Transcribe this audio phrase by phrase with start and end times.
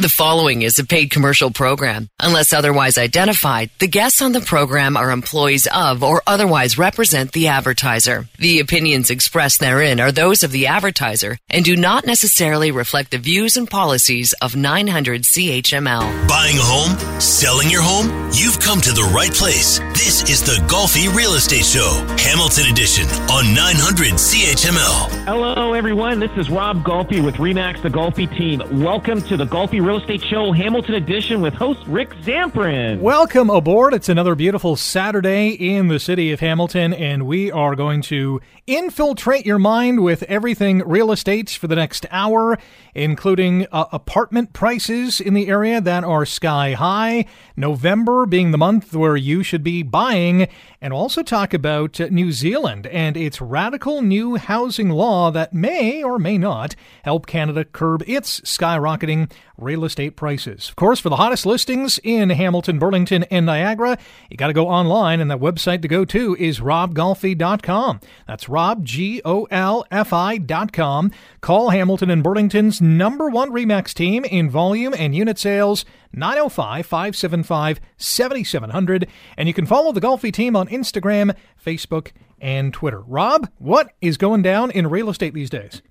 [0.00, 2.08] The following is a paid commercial program.
[2.18, 7.48] Unless otherwise identified, the guests on the program are employees of or otherwise represent the
[7.48, 8.24] advertiser.
[8.38, 13.18] The opinions expressed therein are those of the advertiser and do not necessarily reflect the
[13.18, 16.26] views and policies of 900 CHML.
[16.26, 17.20] Buying a home?
[17.20, 18.30] Selling your home?
[18.32, 19.80] You've come to the right place.
[19.92, 25.26] This is the Golfi Real Estate Show, Hamilton Edition on 900 CHML.
[25.26, 26.20] Hello, everyone.
[26.20, 28.62] This is Rob Golfi with Remax, the Golfi team.
[28.82, 33.00] Welcome to the Golfi Real Estate Show, Hamilton Edition, with host Rick Zamperin.
[33.00, 33.92] Welcome aboard.
[33.92, 39.44] It's another beautiful Saturday in the city of Hamilton, and we are going to infiltrate
[39.44, 42.56] your mind with everything real estate for the next hour,
[42.94, 47.24] including uh, apartment prices in the area that are sky high,
[47.56, 50.46] November being the month where you should be buying,
[50.80, 56.18] and also talk about New Zealand and its radical new housing law that may or
[56.18, 59.30] may not help Canada curb its skyrocketing
[59.60, 60.68] real estate prices.
[60.68, 63.98] Of course, for the hottest listings in Hamilton, Burlington, and Niagara,
[64.30, 68.00] you got to go online, and that website to go to is robgolfi.com.
[68.26, 71.12] That's Rob, G O L F I.com.
[71.40, 77.80] Call Hamilton and Burlington's number one REMAX team in volume and unit sales, 905 575
[77.96, 79.08] 7700.
[79.36, 83.00] And you can follow the Golfi team on Instagram, Facebook, and Twitter.
[83.00, 85.82] Rob, what is going down in real estate these days?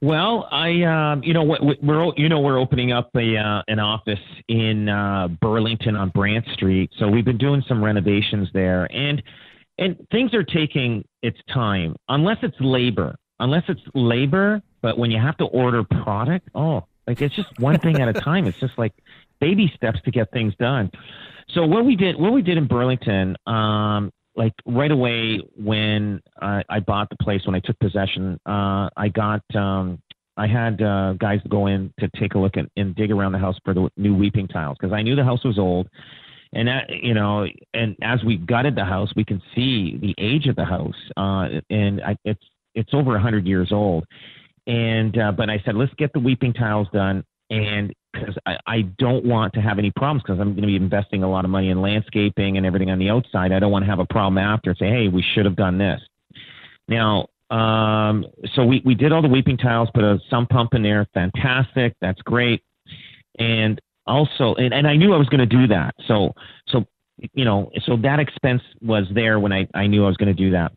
[0.00, 4.18] Well, I, um, you know, we're, you know, we're opening up a uh, an office
[4.48, 9.22] in uh, Burlington on Brant Street, so we've been doing some renovations there, and
[9.78, 14.60] and things are taking its time, unless it's labor, unless it's labor.
[14.80, 18.12] But when you have to order product, oh, like it's just one thing at a
[18.12, 18.48] time.
[18.48, 18.94] It's just like
[19.40, 20.90] baby steps to get things done.
[21.54, 26.62] So what we did, what we did in Burlington, um, like right away when I,
[26.68, 29.98] I bought the place, when I took possession, uh, I got um,
[30.36, 33.38] I had uh, guys go in to take a look at, and dig around the
[33.38, 35.88] house for the new weeping tiles because I knew the house was old,
[36.54, 40.46] and that, you know, and as we gutted the house, we can see the age
[40.46, 44.04] of the house, uh, and I, it's it's over a hundred years old,
[44.66, 48.82] and uh, but I said let's get the weeping tiles done, and because I, I
[48.98, 51.50] don't want to have any problems because I'm going to be investing a lot of
[51.50, 53.52] money in landscaping and everything on the outside.
[53.52, 55.78] I don't want to have a problem after and say, hey, we should have done
[55.78, 56.00] this.
[56.88, 58.24] Now, um,
[58.54, 61.06] so we, we did all the weeping tiles, put a sump pump in there.
[61.14, 61.94] Fantastic.
[62.00, 62.62] That's great.
[63.38, 65.94] And also, and, and I knew I was going to do that.
[66.06, 66.32] So,
[66.68, 66.84] so,
[67.34, 70.42] you know, so that expense was there when I, I knew I was going to
[70.42, 70.72] do that.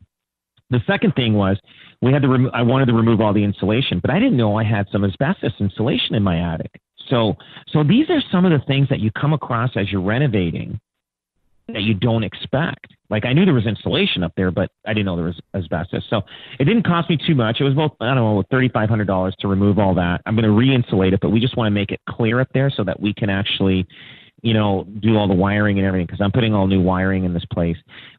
[0.69, 1.57] The second thing was
[2.01, 4.63] we had to I wanted to remove all the insulation, but I didn't know I
[4.63, 6.71] had some asbestos insulation in my attic.
[7.09, 7.35] So,
[7.67, 10.79] so these are some of the things that you come across as you're renovating
[11.67, 12.93] that you don't expect.
[13.09, 16.03] Like I knew there was insulation up there, but I didn't know there was asbestos.
[16.09, 16.21] So
[16.59, 17.57] it didn't cost me too much.
[17.59, 20.21] It was about I don't know thirty five hundred dollars to remove all that.
[20.25, 22.69] I'm going to re-insulate it, but we just want to make it clear up there
[22.69, 23.87] so that we can actually
[24.45, 27.33] you know, do all the wiring and everything because I'm putting all new wiring in
[27.33, 27.77] this place.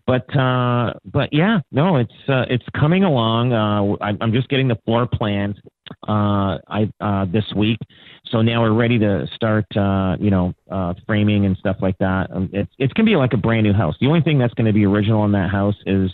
[0.09, 3.53] But uh, but yeah, no, it's uh, it's coming along.
[3.53, 5.55] Uh, I, I'm just getting the floor plans
[6.09, 7.79] uh, I uh, this week,
[8.27, 9.67] so now we're ready to start.
[9.77, 12.27] Uh, you know, uh, framing and stuff like that.
[12.35, 13.95] Um, it's it's gonna be like a brand new house.
[14.01, 16.11] The only thing that's to be original in that house is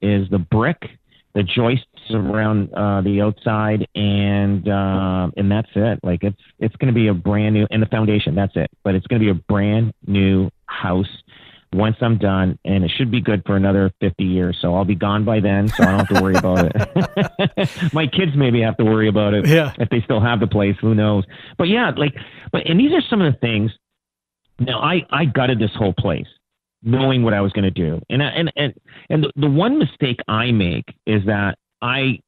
[0.00, 0.88] is the brick
[1.34, 6.00] the joists around uh, the outside, and uh, and that's it.
[6.02, 8.34] Like it's it's going to be a brand new, and the foundation.
[8.34, 8.70] That's it.
[8.82, 11.08] But it's going to be a brand new house
[11.72, 14.58] once I'm done, and it should be good for another 50 years.
[14.60, 17.92] So I'll be gone by then, so I don't have to worry about it.
[17.92, 19.46] My kids maybe have to worry about it.
[19.46, 19.72] Yeah.
[19.78, 21.24] If they still have the place, who knows?
[21.58, 22.14] But yeah, like,
[22.50, 23.70] but and these are some of the things.
[24.58, 26.26] Now I I gutted this whole place
[26.82, 28.00] knowing what I was going to do.
[28.08, 28.74] And and and
[29.08, 32.20] and the, the one mistake I make is that I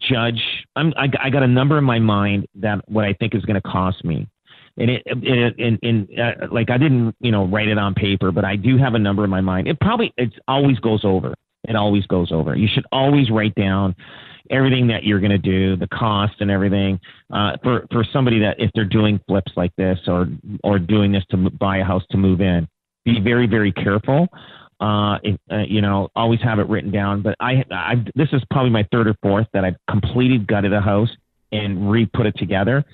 [0.00, 0.42] judge.
[0.76, 3.60] I'm I, I got a number in my mind that what I think is going
[3.60, 4.28] to cost me.
[4.78, 5.02] And it,
[5.58, 8.78] in, in uh, like I didn't, you know, write it on paper, but I do
[8.78, 9.68] have a number in my mind.
[9.68, 11.34] It probably, it always goes over.
[11.68, 12.56] It always goes over.
[12.56, 13.94] You should always write down
[14.50, 16.98] everything that you're going to do, the cost and everything.
[17.32, 20.28] Uh, for for somebody that if they're doing flips like this or
[20.64, 22.66] or doing this to buy a house to move in,
[23.04, 24.28] be very, very careful.
[24.80, 27.20] Uh, if, uh, you know, always have it written down.
[27.20, 30.80] But I, I, this is probably my third or fourth that I've completed gutted a
[30.80, 31.10] house
[31.52, 32.84] and re-put it together.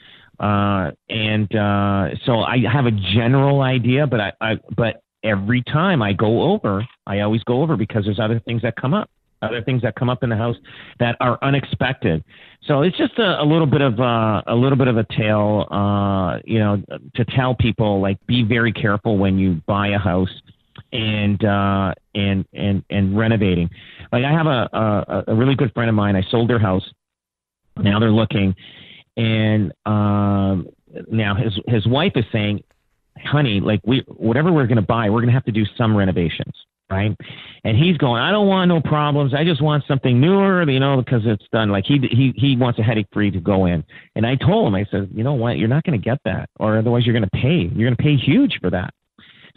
[0.41, 6.03] Uh, and uh, so I have a general idea, but I, I, but every time
[6.03, 9.09] I go over, I always go over because there's other things that come up
[9.43, 10.57] other things that come up in the house
[10.99, 12.25] that are unexpected.
[12.63, 15.67] So it's just a, a little bit of uh, a little bit of a tale,
[15.71, 16.83] uh, you know,
[17.15, 20.31] to tell people like be very careful when you buy a house
[20.93, 23.71] and uh, and and and renovating.
[24.13, 26.17] Like I have a, a a really good friend of mine.
[26.17, 26.85] I sold their house.
[27.77, 28.55] Now they're looking,
[29.17, 30.67] and um,
[31.11, 32.65] now his his wife is saying,
[33.19, 35.97] "Honey, like we whatever we're going to buy, we're going to have to do some
[35.97, 36.55] renovations."
[36.91, 37.17] Right?
[37.65, 39.35] And he's going, I don't want no problems.
[39.35, 41.71] I just want something newer, you know, because it's done.
[41.71, 43.85] Like he he he wants a headache free to go in.
[44.15, 46.49] And I told him, I said, you know what, you're not going to get that,
[46.59, 47.71] or otherwise you're going to pay.
[47.75, 48.91] You're going to pay huge for that.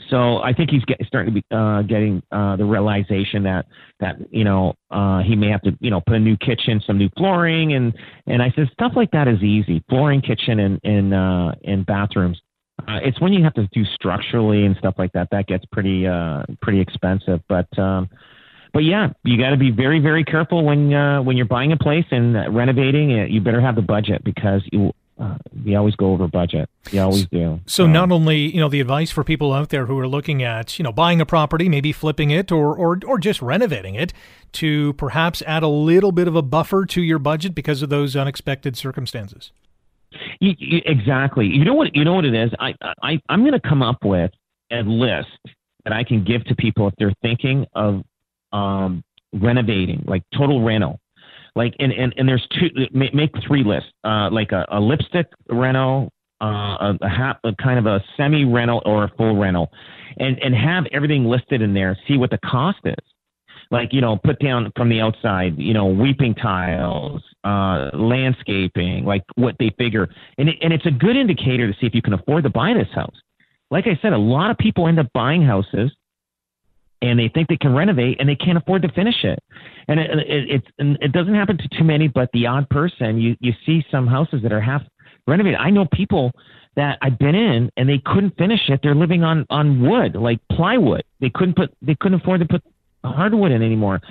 [0.09, 3.67] So I think he's get, starting to be uh, getting uh, the realization that
[3.99, 6.97] that you know uh, he may have to you know put a new kitchen, some
[6.97, 7.93] new flooring, and
[8.25, 9.83] and I said stuff like that is easy.
[9.89, 12.41] Flooring, kitchen, and and uh, and bathrooms
[12.87, 16.07] uh, it's when you have to do structurally and stuff like that that gets pretty
[16.07, 17.41] uh, pretty expensive.
[17.47, 18.09] But um,
[18.73, 21.77] but yeah, you got to be very very careful when uh, when you're buying a
[21.77, 23.29] place and renovating it.
[23.29, 26.69] You better have the budget because you uh, you always go over budget.
[26.91, 27.59] You always do.
[27.65, 30.79] So not only you know the advice for people out there who are looking at
[30.79, 34.13] you know buying a property, maybe flipping it or or or just renovating it,
[34.53, 38.15] to perhaps add a little bit of a buffer to your budget because of those
[38.15, 39.51] unexpected circumstances.
[40.39, 41.45] You, you, exactly.
[41.47, 41.95] You know what?
[41.95, 42.51] You know what it is.
[42.59, 44.31] I, I I'm going to come up with
[44.71, 45.27] a list
[45.83, 48.03] that I can give to people if they're thinking of
[48.53, 49.03] um,
[49.33, 50.99] renovating, like total rental.
[51.55, 52.69] Like and, and, and there's two.
[52.93, 53.89] Make three lists.
[54.03, 56.09] Uh, like a, a lipstick rental,
[56.41, 59.71] uh, a, a, a kind of a semi rental or a full rental,
[60.19, 61.97] and and have everything listed in there.
[62.07, 62.95] See what the cost is
[63.71, 69.23] like you know put down from the outside you know weeping tiles uh landscaping like
[69.35, 72.13] what they figure and it, and it's a good indicator to see if you can
[72.13, 73.15] afford to buy this house
[73.71, 75.91] like i said a lot of people end up buying houses
[77.01, 79.39] and they think they can renovate and they can't afford to finish it
[79.87, 83.35] and it it, it, it doesn't happen to too many but the odd person you
[83.39, 84.81] you see some houses that are half
[85.27, 86.31] renovated i know people
[86.75, 88.79] that I've been in and they couldn't finish it.
[88.81, 91.03] They're living on on wood, like plywood.
[91.19, 92.63] They couldn't put they couldn't afford to put
[93.03, 94.01] hardwood in anymore,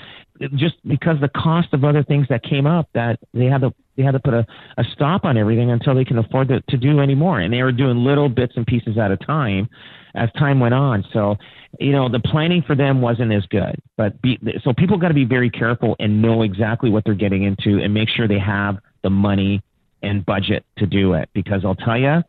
[0.54, 4.04] just because the cost of other things that came up that they had to they
[4.04, 4.46] had to put a,
[4.76, 7.40] a stop on everything until they can afford to, to do anymore.
[7.40, 9.68] And they were doing little bits and pieces at a time
[10.14, 11.04] as time went on.
[11.12, 11.36] So,
[11.80, 13.74] you know, the planning for them wasn't as good.
[13.96, 17.42] But be, so people got to be very careful and know exactly what they're getting
[17.42, 19.62] into and make sure they have the money
[20.02, 21.28] and budget to do it.
[21.34, 22.22] Because I'll tell you,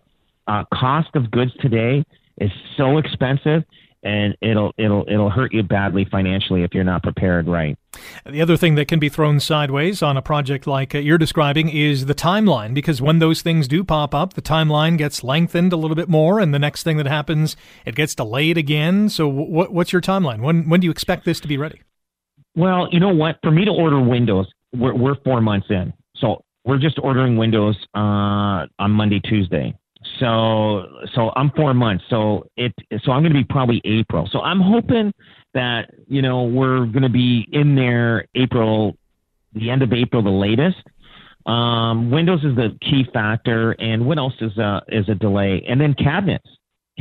[0.47, 2.03] uh, cost of goods today
[2.41, 3.63] is so expensive
[4.03, 7.77] and it'll it'll it'll hurt you badly financially if you're not prepared right.
[8.25, 11.69] The other thing that can be thrown sideways on a project like uh, you're describing
[11.69, 15.77] is the timeline because when those things do pop up, the timeline gets lengthened a
[15.77, 19.09] little bit more and the next thing that happens it gets delayed again.
[19.09, 20.41] So what what's your timeline?
[20.41, 21.81] When when do you expect this to be ready?
[22.55, 23.37] Well, you know what?
[23.43, 25.93] For me to order windows, we're we're 4 months in.
[26.15, 29.75] So we're just ordering windows uh, on Monday, Tuesday.
[30.19, 32.03] So so I'm four months.
[32.09, 32.73] So it
[33.03, 34.29] so I'm going to be probably April.
[34.31, 35.13] So I'm hoping
[35.53, 38.95] that you know we're going to be in there April,
[39.53, 40.77] the end of April, the latest.
[41.45, 45.63] Um, Windows is the key factor, and what else is a is a delay?
[45.67, 46.47] And then cabinets,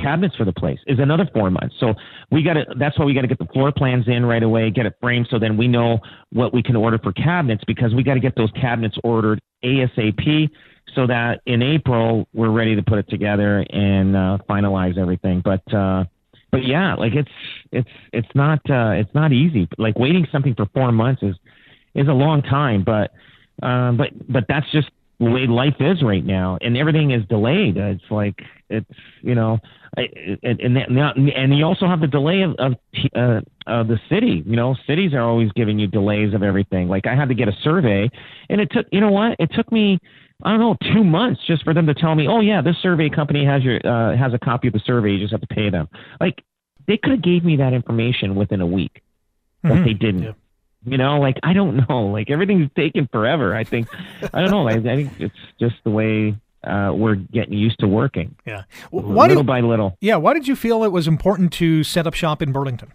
[0.00, 1.74] cabinets for the place is another four months.
[1.80, 1.94] So
[2.30, 2.64] we got to.
[2.78, 5.28] That's why we got to get the floor plans in right away, get it framed,
[5.30, 5.98] so then we know
[6.32, 10.50] what we can order for cabinets because we got to get those cabinets ordered ASAP
[10.94, 15.42] so that in April we're ready to put it together and uh, finalize everything.
[15.44, 16.04] But uh,
[16.50, 17.30] but yeah, like it's
[17.72, 19.68] it's it's not uh, it's not easy.
[19.76, 21.36] Like waiting something for four months is
[21.94, 22.84] is a long time.
[22.84, 23.12] But
[23.62, 24.88] uh, but but that's just
[25.20, 27.76] the way life is right now, and everything is delayed.
[27.76, 28.86] It's like it's
[29.22, 29.58] you know,
[29.96, 32.74] and and, and you also have the delay of of,
[33.14, 34.42] uh, of the city.
[34.46, 36.88] You know, cities are always giving you delays of everything.
[36.88, 38.08] Like I had to get a survey,
[38.48, 39.36] and it took you know what?
[39.38, 39.98] It took me
[40.42, 43.10] I don't know, two months just for them to tell me, oh yeah, this survey
[43.10, 45.12] company has your uh, has a copy of the survey.
[45.12, 45.88] You just have to pay them.
[46.20, 46.44] Like
[46.86, 49.02] they could have gave me that information within a week,
[49.62, 49.84] but mm-hmm.
[49.84, 50.22] they didn't.
[50.22, 50.32] Yeah.
[50.84, 52.06] You know, like I don't know.
[52.18, 53.54] Like everything's taken forever.
[53.54, 53.88] I think
[54.32, 54.68] I don't know.
[54.68, 58.34] I, I think it's just the way uh, we're getting used to working.
[58.46, 59.96] Yeah, why little by little.
[60.00, 62.92] Yeah, why did you feel it was important to set up shop in Burlington?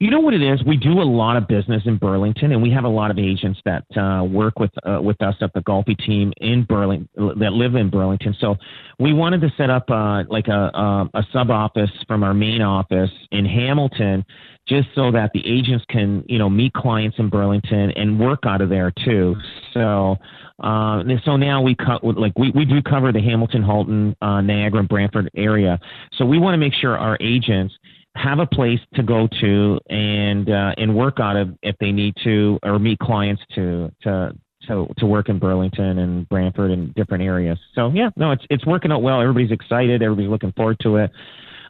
[0.00, 0.62] You know what it is?
[0.64, 3.58] We do a lot of business in Burlington, and we have a lot of agents
[3.64, 7.08] that uh, work with uh, with us at the Golfi team in Burlington
[7.40, 8.36] that live in Burlington.
[8.38, 8.54] So
[9.00, 12.62] we wanted to set up uh, like a, a, a sub office from our main
[12.62, 14.24] office in Hamilton,
[14.68, 18.60] just so that the agents can you know meet clients in Burlington and work out
[18.60, 19.34] of there too.
[19.74, 20.16] So.
[20.60, 24.80] Uh, so now we cut like we, we do cover the Hamilton, Halton, uh, Niagara,
[24.80, 25.78] and Brantford area.
[26.14, 27.72] So we want to make sure our agents
[28.18, 32.14] have a place to go to and uh, and work out of if they need
[32.24, 34.32] to or meet clients to to
[34.66, 37.58] to to work in Burlington and Brantford and different areas.
[37.74, 39.20] So yeah, no, it's it's working out well.
[39.20, 40.02] Everybody's excited.
[40.02, 41.10] Everybody's looking forward to it.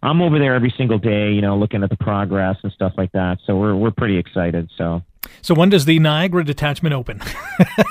[0.03, 3.13] I'm over there every single day, you know, looking at the progress and stuff like
[3.13, 3.39] that.
[3.47, 4.71] So we're we're pretty excited.
[4.77, 5.03] So
[5.43, 7.21] So when does the Niagara detachment open?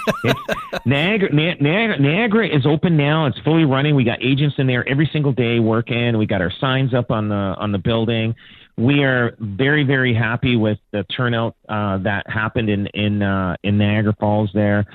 [0.86, 3.25] Niagara, Niagara, Niagara is open now.
[3.25, 3.96] It's fully running.
[3.96, 6.17] We got agents in there every single day working.
[6.17, 8.36] We got our signs up on the on the building.
[8.77, 13.77] We are very very happy with the turnout uh, that happened in in uh, in
[13.77, 14.86] Niagara Falls there.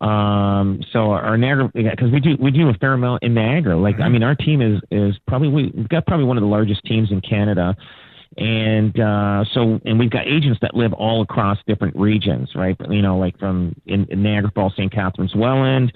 [0.00, 3.76] Um, so our Niagara, because we do we do a fair amount in Niagara.
[3.78, 4.12] Like I mm-hmm.
[4.14, 7.20] mean, our team is is probably we've got probably one of the largest teams in
[7.20, 7.76] Canada
[8.36, 12.76] and uh, so and we've got agents that live all across different regions, right?
[12.88, 14.92] You know, like from in, in Niagara Falls, St.
[14.92, 15.92] Catharines, Welland,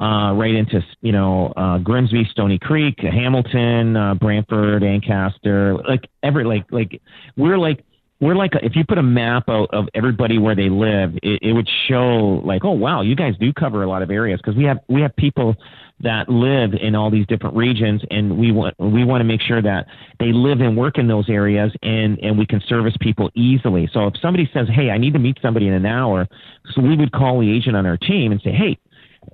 [0.00, 6.44] uh, right into you know uh, Grimsby, Stoney Creek, Hamilton, uh, Brantford, Ancaster, like every
[6.44, 7.00] like like
[7.36, 7.84] we're like
[8.22, 11.52] we're like if you put a map out of everybody where they live, it, it
[11.52, 14.62] would show like, oh wow, you guys do cover a lot of areas because we
[14.64, 15.56] have we have people
[16.00, 19.60] that live in all these different regions, and we want we want to make sure
[19.60, 19.86] that
[20.20, 23.90] they live and work in those areas, and and we can service people easily.
[23.92, 26.28] So if somebody says, hey, I need to meet somebody in an hour,
[26.74, 28.78] so we would call the agent on our team and say, hey,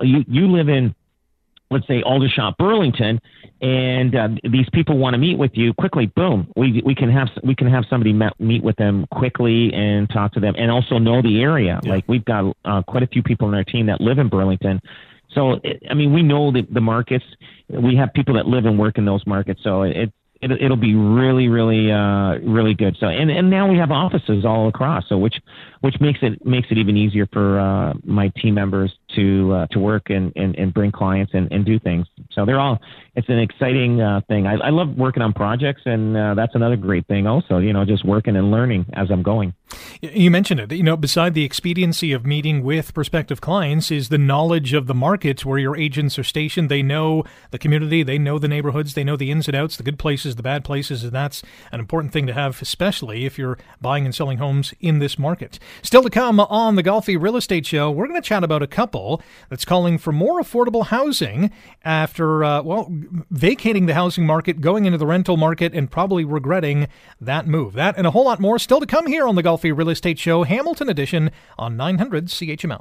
[0.00, 0.94] you you live in
[1.70, 3.20] let's say Aldershot, Burlington,
[3.60, 6.06] and uh, these people want to meet with you quickly.
[6.06, 10.08] Boom, we we can have we can have somebody met, meet with them quickly and
[10.10, 11.80] talk to them, and also know the area.
[11.82, 11.90] Yeah.
[11.90, 14.80] Like we've got uh, quite a few people in our team that live in Burlington.
[15.34, 15.60] So,
[15.90, 17.24] I mean, we know the, the markets.
[17.68, 19.60] We have people that live and work in those markets.
[19.62, 22.96] So it, it, it'll be really, really, uh, really good.
[23.00, 25.34] So, and, and now we have offices all across, so which,
[25.80, 29.78] which makes it makes it even easier for uh, my team members to uh, to
[29.78, 32.06] work and, and, and bring clients and, and do things.
[32.32, 32.78] So they're all.
[33.16, 34.46] It's an exciting uh, thing.
[34.46, 37.26] I, I love working on projects, and uh, that's another great thing.
[37.26, 39.54] Also, you know, just working and learning as I'm going.
[40.00, 40.72] You mentioned it.
[40.72, 44.94] You know, beside the expediency of meeting with prospective clients, is the knowledge of the
[44.94, 46.68] markets where your agents are stationed.
[46.70, 49.82] They know the community, they know the neighborhoods, they know the ins and outs, the
[49.82, 53.58] good places, the bad places, and that's an important thing to have, especially if you're
[53.80, 55.58] buying and selling homes in this market.
[55.82, 58.66] Still to come on the Golfi Real Estate Show, we're going to chat about a
[58.66, 61.50] couple that's calling for more affordable housing
[61.84, 62.88] after, uh, well,
[63.30, 66.88] vacating the housing market, going into the rental market, and probably regretting
[67.20, 67.74] that move.
[67.74, 70.18] That and a whole lot more still to come here on the Golfi Real Estate
[70.18, 72.80] Show, Hamilton Edition on 900 CHML.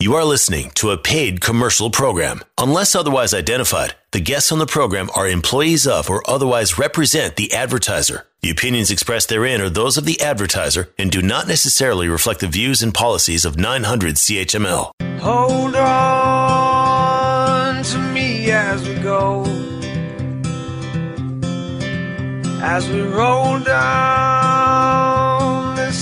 [0.00, 2.42] You are listening to a paid commercial program.
[2.58, 7.52] Unless otherwise identified, the guests on the program are employees of or otherwise represent the
[7.52, 8.26] advertiser.
[8.42, 12.48] The opinions expressed therein are those of the advertiser and do not necessarily reflect the
[12.48, 14.90] views and policies of 900 CHML.
[15.20, 17.04] Hold on
[17.82, 19.44] to me as we go.
[22.60, 24.43] As we roll down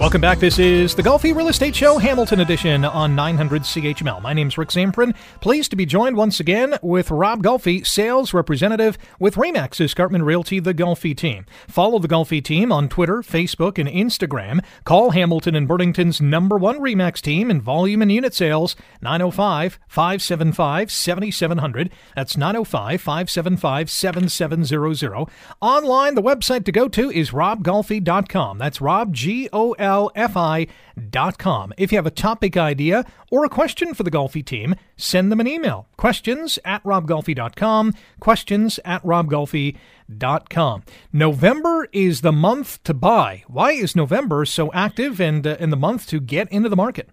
[0.00, 0.38] Welcome back.
[0.38, 4.22] This is the Golfi Real Estate Show, Hamilton Edition on 900 CHML.
[4.22, 5.14] My name's Rick Zamperin.
[5.42, 10.58] Pleased to be joined once again with Rob Golfi, sales representative with Remax Escarpment Realty,
[10.58, 11.44] the Golfi team.
[11.68, 14.64] Follow the Golfi team on Twitter, Facebook, and Instagram.
[14.84, 20.90] Call Hamilton and Burlington's number one Remax team in volume and unit sales, 905 575
[20.90, 21.90] 7700.
[22.16, 25.26] That's 905 575 7700.
[25.60, 28.56] Online, the website to go to is robgolfi.com.
[28.56, 31.72] That's Rob, G O L golfi.com.
[31.76, 35.40] If you have a topic idea or a question for the Golfi team, send them
[35.40, 35.88] an email.
[35.96, 37.94] Questions at robgolfi.com.
[38.20, 40.82] Questions at robgolfi.com.
[41.12, 43.44] November is the month to buy.
[43.48, 47.10] Why is November so active and uh, in the month to get into the market?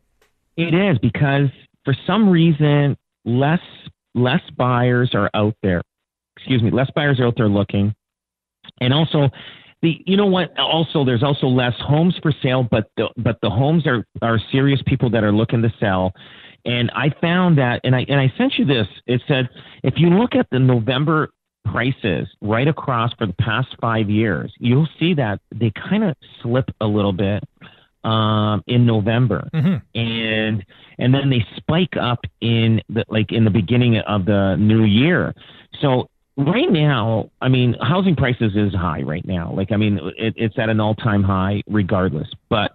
[0.55, 1.49] It is because
[1.85, 3.59] for some reason less
[4.15, 5.81] less buyers are out there.
[6.37, 7.93] Excuse me, less buyers are out there looking.
[8.81, 9.29] And also
[9.81, 13.49] the you know what also there's also less homes for sale but the but the
[13.49, 16.11] homes are are serious people that are looking to sell
[16.65, 19.49] and i found that and i and i sent you this it said
[19.83, 21.29] if you look at the november
[21.65, 26.69] prices right across for the past five years you'll see that they kind of slip
[26.81, 27.43] a little bit
[28.03, 29.99] um, in November, mm-hmm.
[29.99, 30.65] and
[30.97, 35.33] and then they spike up in the like in the beginning of the new year.
[35.81, 39.51] So right now, I mean, housing prices is high right now.
[39.53, 42.27] Like, I mean, it, it's at an all time high regardless.
[42.49, 42.71] But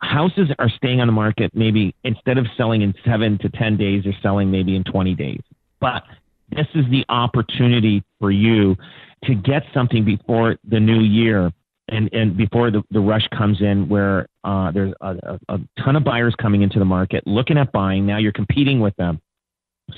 [0.00, 4.04] houses are staying on the market maybe instead of selling in seven to 10 days,
[4.04, 5.40] they're selling maybe in 20 days.
[5.80, 6.02] But
[6.50, 8.76] this is the opportunity for you
[9.24, 11.52] to get something before the new year
[11.88, 15.96] and, and before the, the rush comes in where uh, there's a, a, a ton
[15.96, 18.06] of buyers coming into the market looking at buying.
[18.06, 19.20] Now you're competing with them.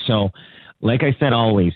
[0.06, 0.30] So,
[0.80, 1.72] like I said, always,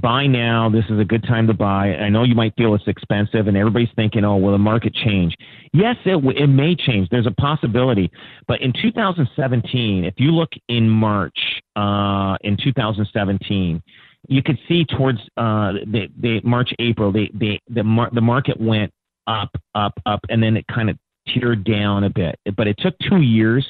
[0.00, 0.68] buy now.
[0.68, 1.94] This is a good time to buy.
[1.94, 5.34] I know you might feel it's expensive, and everybody's thinking, "Oh, will the market change?"
[5.72, 7.08] Yes, it w- it may change.
[7.08, 8.10] There's a possibility.
[8.46, 11.38] But in 2017, if you look in March,
[11.76, 13.82] uh, in 2017,
[14.28, 18.60] you could see towards uh, the, the March, April, the the the, mar- the market
[18.60, 18.92] went
[19.26, 22.38] up, up, up, and then it kind of tiered down a bit.
[22.56, 23.66] But it took two years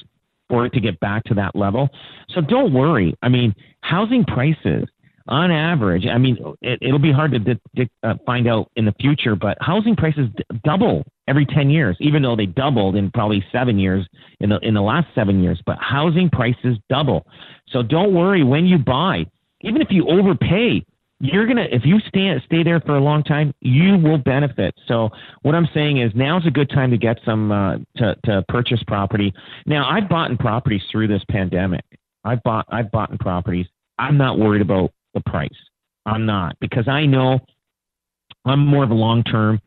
[0.49, 1.89] for it to get back to that level.
[2.29, 3.15] So don't worry.
[3.21, 4.87] I mean, housing prices
[5.27, 8.85] on average, I mean, it, will be hard to di- di- uh, find out in
[8.85, 13.09] the future, but housing prices d- double every 10 years, even though they doubled in
[13.11, 14.07] probably seven years
[14.39, 17.25] in the, in the last seven years, but housing prices double.
[17.69, 19.25] So don't worry when you buy,
[19.61, 20.85] even if you overpay,
[21.19, 24.75] you're gonna if you stay stay there for a long time, you will benefit.
[24.87, 25.09] So
[25.43, 28.83] what I'm saying is now's a good time to get some uh, to to purchase
[28.85, 29.33] property.
[29.65, 31.85] Now I've bought in properties through this pandemic.
[32.25, 33.65] I've bought I've bought in properties.
[33.97, 35.49] I'm not worried about the price.
[36.05, 37.39] I'm not because I know
[38.45, 39.59] I'm more of a long term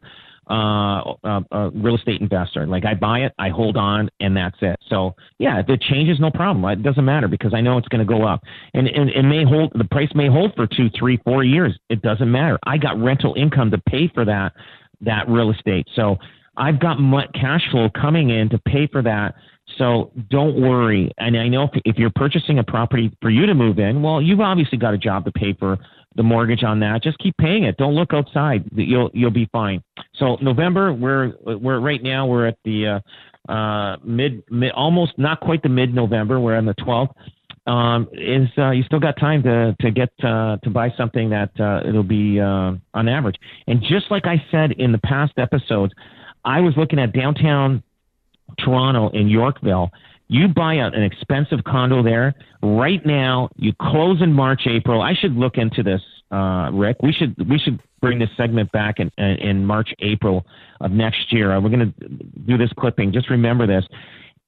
[0.51, 2.67] uh, uh, uh, real estate investor.
[2.67, 4.79] Like I buy it, I hold on, and that's it.
[4.89, 6.65] So yeah, if it changes, no problem.
[6.71, 9.45] It doesn't matter because I know it's going to go up, and, and it may
[9.45, 9.73] hold.
[9.75, 11.79] The price may hold for two, three, four years.
[11.91, 12.59] It doesn't matter.
[12.65, 14.55] I got rental income to pay for that
[15.03, 15.87] that real estate.
[15.95, 16.17] So
[16.59, 16.99] I've got
[17.35, 19.35] cash flow coming in to pay for that.
[19.77, 21.13] So don't worry.
[21.19, 24.21] And I know if, if you're purchasing a property for you to move in, well,
[24.21, 25.79] you've obviously got a job to pay for
[26.17, 27.03] the mortgage on that.
[27.03, 27.77] Just keep paying it.
[27.77, 28.65] Don't look outside.
[28.75, 29.83] You'll you'll be fine.
[30.17, 33.01] So November, we're we're right now we're at the
[33.49, 36.41] uh, uh, mid mid almost not quite the mid November.
[36.41, 37.11] We're on the 12th.
[37.67, 41.51] Um, is uh, you still got time to to get uh, to buy something that
[41.61, 43.37] uh, it'll be uh, on average.
[43.67, 45.93] And just like I said in the past episodes,
[46.45, 47.83] I was looking at downtown
[48.59, 49.91] Toronto in Yorkville
[50.29, 53.49] you buy a, an expensive condo there right now.
[53.57, 55.01] You close in March, April.
[55.01, 56.99] I should look into this, uh, Rick.
[57.03, 60.47] We should we should bring this segment back in in March, April
[60.81, 61.59] of next year.
[61.61, 62.09] We're going to
[62.47, 63.13] do this clipping.
[63.13, 63.85] Just remember this.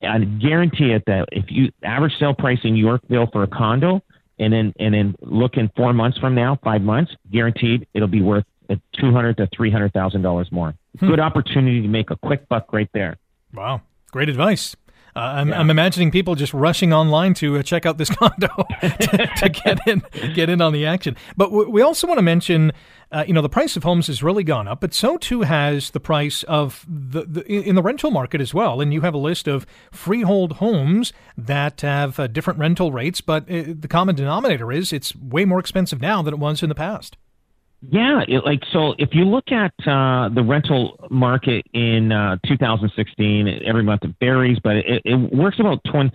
[0.02, 4.02] I guarantee it that if you average sale price in Yorkville for a condo,
[4.38, 8.22] and then and then look in four months from now, five months, guaranteed it'll be
[8.22, 10.74] worth two hundred to three hundred thousand dollars more.
[10.98, 11.08] Hmm.
[11.08, 13.18] Good opportunity to make a quick buck right there.
[13.52, 14.76] Wow, great advice.
[15.16, 15.58] Uh, I'm, yeah.
[15.58, 18.46] I'm, imagining people just rushing online to uh, check out this condo
[18.80, 20.02] to, to, get in
[20.34, 21.16] get in on the action.
[21.36, 22.72] But w- we also want to mention,
[23.10, 25.90] uh, you know, the price of homes has really gone up, but so too has
[25.90, 28.80] the price of the, the in the rental market as well.
[28.80, 33.50] And you have a list of freehold homes that have uh, different rental rates, but
[33.50, 36.74] uh, the common denominator is it's way more expensive now than it was in the
[36.74, 37.16] past.
[37.82, 38.94] Yeah, it, like so.
[38.98, 44.58] If you look at uh, the rental market in uh, 2016, every month it varies,
[44.62, 46.10] but it, it works about 20,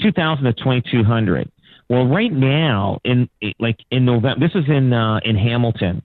[0.00, 1.50] 2,000 to 2,200.
[1.88, 3.28] Well, right now in
[3.60, 6.02] like in November, this is in uh, in Hamilton.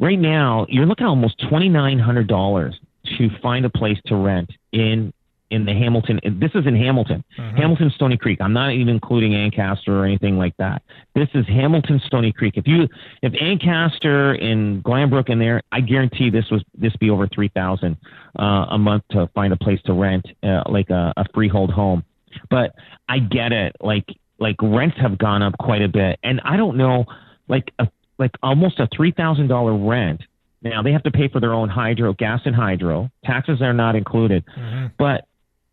[0.00, 2.78] Right now, you're looking at almost twenty nine hundred dollars
[3.18, 5.12] to find a place to rent in
[5.50, 6.20] in the Hamilton.
[6.24, 7.56] This is in Hamilton, mm-hmm.
[7.56, 8.40] Hamilton Stoney Creek.
[8.40, 10.82] I'm not even including Ancaster or anything like that.
[11.14, 12.54] This is Hamilton Stoney Creek.
[12.56, 12.88] If you
[13.22, 17.96] if Ancaster and Glanbrook in there, I guarantee this was this be over three thousand
[18.38, 22.04] uh, a month to find a place to rent, uh, like a, a freehold home.
[22.50, 22.74] But
[23.08, 23.76] I get it.
[23.80, 24.06] Like
[24.38, 27.06] like rents have gone up quite a bit, and I don't know
[27.48, 30.20] like a like almost a three thousand dollar rent.
[30.60, 33.10] Now they have to pay for their own hydro, gas and hydro.
[33.24, 34.44] Taxes are not included.
[34.46, 34.86] Mm-hmm.
[34.98, 35.27] But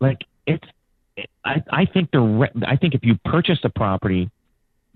[0.08, 0.66] like it's,
[1.18, 4.30] it, I I think the re- I think if you purchased a property,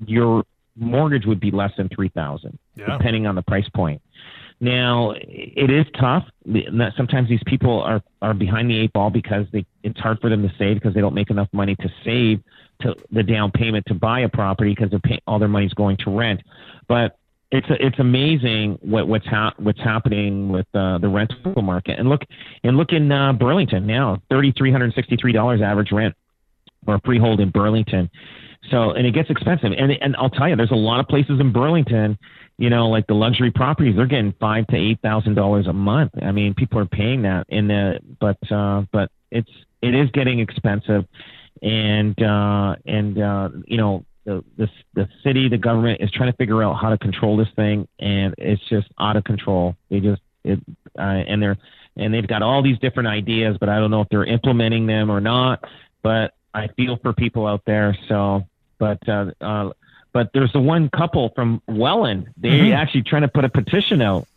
[0.06, 0.44] your
[0.76, 2.98] mortgage would be less than three thousand, yeah.
[2.98, 4.02] depending on the price point.
[4.62, 6.26] Now it is tough.
[6.98, 10.42] Sometimes these people are are behind the eight ball because they it's hard for them
[10.42, 12.42] to save because they don't make enough money to save
[12.82, 16.10] to the down payment to buy a property because pay, all their money's going to
[16.10, 16.42] rent.
[16.88, 17.18] But
[17.52, 21.98] it's it's amazing what what's ha- what's happening with uh, the rental market.
[21.98, 22.22] And look
[22.64, 26.16] and look in uh, Burlington now, thirty three hundred sixty three dollars average rent
[26.86, 28.10] for a freehold in Burlington.
[28.70, 29.72] So and it gets expensive.
[29.78, 32.18] And and I'll tell you, there's a lot of places in Burlington.
[32.58, 36.12] You know, like the luxury properties, they're getting five to eight thousand dollars a month.
[36.22, 37.46] I mean, people are paying that.
[37.50, 39.50] In the but uh, but it's
[39.82, 41.06] it is getting expensive,
[41.64, 46.38] and uh, and uh, you know the, the the city, the government is trying to
[46.38, 49.76] figure out how to control this thing, and it's just out of control.
[49.90, 50.60] They just it,
[50.98, 51.58] uh, and they're
[51.98, 55.10] and they've got all these different ideas, but I don't know if they're implementing them
[55.10, 55.64] or not.
[56.04, 57.98] But I feel for people out there.
[58.08, 58.44] So,
[58.78, 59.72] but uh, uh,
[60.14, 62.30] but there's the one couple from Welland.
[62.38, 62.74] They mm-hmm.
[62.74, 64.28] actually trying to put a petition out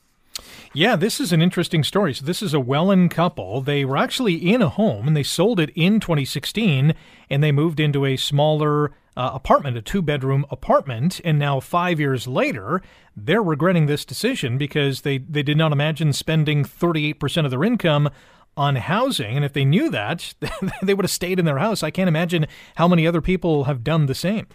[0.74, 2.14] yeah, this is an interesting story.
[2.14, 3.60] So, this is a Welland couple.
[3.60, 6.94] They were actually in a home and they sold it in 2016
[7.28, 11.20] and they moved into a smaller uh, apartment, a two bedroom apartment.
[11.24, 12.82] And now, five years later,
[13.16, 18.10] they're regretting this decision because they, they did not imagine spending 38% of their income
[18.56, 19.36] on housing.
[19.36, 20.34] And if they knew that,
[20.82, 21.82] they would have stayed in their house.
[21.82, 22.46] I can't imagine
[22.76, 24.46] how many other people have done the same.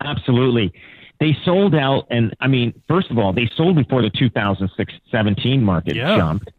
[0.00, 0.72] Absolutely.
[1.20, 2.06] They sold out.
[2.10, 6.16] And I mean, first of all, they sold before the 2017 market yeah.
[6.16, 6.50] jumped.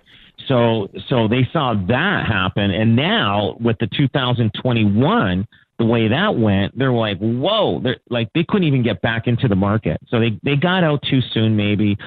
[0.48, 2.72] So, so they saw that happen.
[2.72, 8.46] And now with the 2021, the way that went, they're like, whoa, they're like, they
[8.48, 10.00] couldn't even get back into the market.
[10.08, 11.98] So they, they got out too soon, maybe.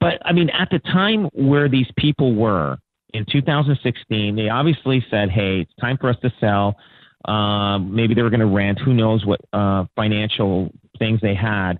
[0.00, 2.78] But I mean, at the time where these people were
[3.14, 6.76] in 2016, they obviously said, hey, it's time for us to sell.
[7.24, 8.80] Um, maybe they were going to rent.
[8.80, 11.74] Who knows what uh, financial things they had,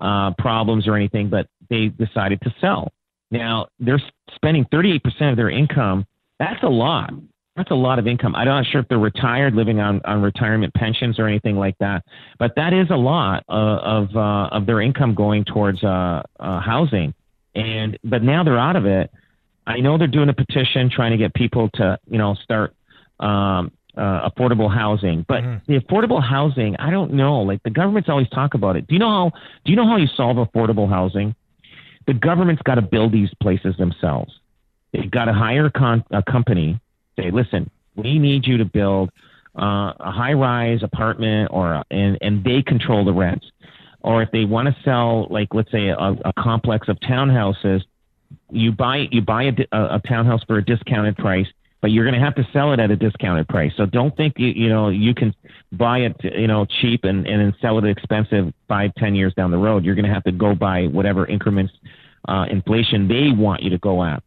[0.00, 2.92] uh, problems or anything, but they decided to sell.
[3.30, 4.02] Now they're
[4.34, 6.04] spending 38% of their income.
[6.38, 7.12] That's a lot
[7.56, 8.34] that's a lot of income.
[8.34, 12.04] I'm not sure if they're retired, living on, on retirement pensions or anything like that,
[12.38, 16.60] but that is a lot uh, of uh, of their income going towards uh, uh,
[16.60, 17.12] housing.
[17.54, 19.10] And but now they're out of it.
[19.66, 22.74] I know they're doing a petition trying to get people to you know start
[23.20, 25.70] um, uh, affordable housing, but mm-hmm.
[25.70, 27.40] the affordable housing, I don't know.
[27.40, 28.86] Like the government's always talk about it.
[28.86, 29.32] Do you know how?
[29.66, 31.34] Do you know how you solve affordable housing?
[32.06, 34.32] The government's got to build these places themselves.
[34.92, 36.80] They've got to hire a, con- a company
[37.16, 39.10] say, listen, we need you to build
[39.58, 43.46] uh, a high rise apartment or a, and and they control the rents.
[44.00, 47.82] Or if they want to sell, like let's say a, a complex of townhouses,
[48.50, 51.46] you buy you buy a, a townhouse for a discounted price,
[51.80, 53.72] but you're going to have to sell it at a discounted price.
[53.76, 55.34] So don't think you you know you can
[55.72, 59.50] buy it you know cheap and and then sell it expensive five ten years down
[59.50, 59.84] the road.
[59.84, 61.72] You're going to have to go by whatever increments
[62.28, 64.22] uh, inflation they want you to go at.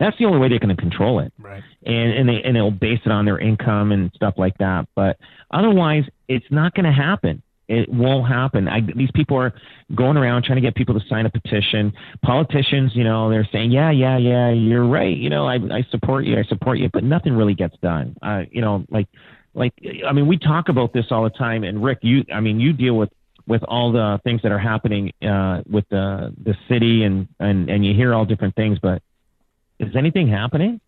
[0.00, 1.32] That's the only way they're going to control it.
[1.38, 1.62] Right.
[1.84, 4.88] And and they and they'll base it on their income and stuff like that.
[4.96, 5.18] But
[5.50, 7.42] otherwise, it's not going to happen.
[7.68, 8.66] It won't happen.
[8.66, 9.52] I, these people are
[9.94, 11.92] going around trying to get people to sign a petition.
[12.20, 15.16] Politicians, you know, they're saying, "Yeah, yeah, yeah, you're right.
[15.16, 16.36] You know, I, I support you.
[16.36, 18.16] I support you," but nothing really gets done.
[18.22, 19.06] Uh, you know, like,
[19.54, 21.62] like, I mean, we talk about this all the time.
[21.62, 23.10] And Rick, you, I mean, you deal with
[23.46, 27.84] with all the things that are happening uh, with the the city, and and and
[27.84, 29.00] you hear all different things, but
[29.80, 30.80] is anything happening?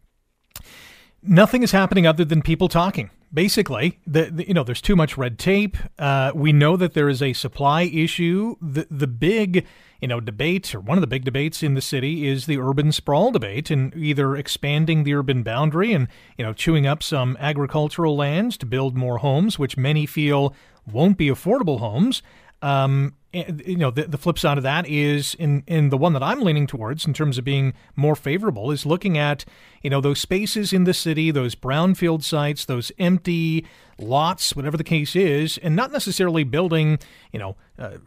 [1.22, 3.10] Nothing is happening other than people talking.
[3.32, 5.76] Basically, the, the you know there's too much red tape.
[5.98, 8.56] Uh, we know that there is a supply issue.
[8.60, 9.64] The the big
[10.00, 12.92] you know debate or one of the big debates in the city is the urban
[12.92, 18.16] sprawl debate and either expanding the urban boundary and you know chewing up some agricultural
[18.16, 20.54] lands to build more homes, which many feel
[20.90, 22.20] won't be affordable homes.
[22.62, 26.22] Um, you know, the, the flip side of that is in, in the one that
[26.22, 29.46] I'm leaning towards in terms of being more favorable is looking at,
[29.82, 33.66] you know, those spaces in the city, those brownfield sites, those empty
[33.98, 36.98] lots, whatever the case is, and not necessarily building,
[37.32, 37.56] you know,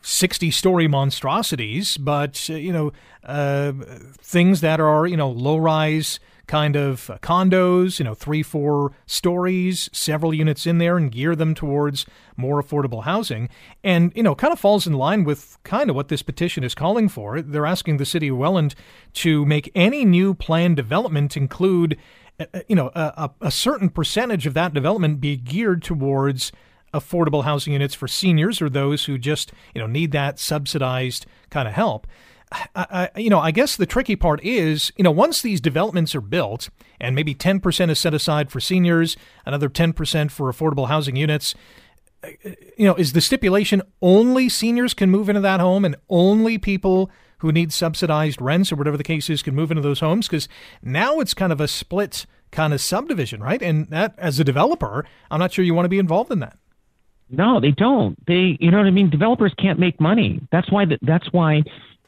[0.03, 2.91] 60 uh, story monstrosities, but, uh, you know,
[3.23, 3.73] uh,
[4.19, 9.89] things that are, you know, low rise kind of condos, you know, three, four stories,
[9.91, 12.05] several units in there, and gear them towards
[12.37, 13.49] more affordable housing.
[13.83, 16.75] And, you know, kind of falls in line with kind of what this petition is
[16.75, 17.41] calling for.
[17.41, 18.75] They're asking the city of Welland
[19.15, 21.97] to make any new planned development include,
[22.39, 26.51] uh, uh, you know, a, a certain percentage of that development be geared towards
[26.93, 31.67] affordable housing units for seniors or those who just, you know, need that subsidized kind
[31.67, 32.07] of help.
[32.75, 36.21] I, you know, I guess the tricky part is, you know, once these developments are
[36.21, 41.55] built and maybe 10% is set aside for seniors, another 10% for affordable housing units,
[42.23, 42.29] uh,
[42.77, 47.09] you know, is the stipulation only seniors can move into that home and only people
[47.39, 50.27] who need subsidized rents or whatever the case is can move into those homes?
[50.27, 50.47] Because
[50.81, 53.61] now it's kind of a split kind of subdivision, right?
[53.61, 56.57] And that, as a developer, I'm not sure you want to be involved in that.
[57.29, 58.17] No, they don't.
[58.27, 59.09] They, you know what I mean.
[59.09, 60.39] Developers can't make money.
[60.51, 60.85] That's why.
[60.85, 61.63] The, that's why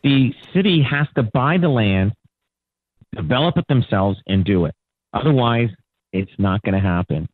[0.08, 2.14] the city has to buy the land,
[3.14, 4.74] develop it themselves, and do it.
[5.14, 5.70] Otherwise,
[6.14, 7.28] it's not going to happen.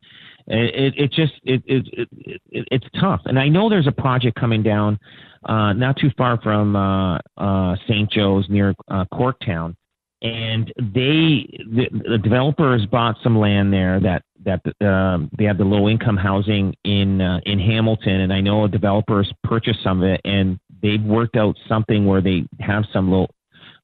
[0.46, 2.08] It, it, it just it, it,
[2.50, 3.20] it, it's tough.
[3.26, 4.98] And I know there's a project coming down
[5.44, 8.10] uh, not too far from uh, uh, St.
[8.10, 9.76] Joe's near uh, Corktown,
[10.20, 15.64] and they the, the developers bought some land there that that um, they have the
[15.64, 20.08] low income housing in uh, in Hamilton, and I know a developers purchased some of
[20.08, 23.26] it, and they've worked out something where they have some low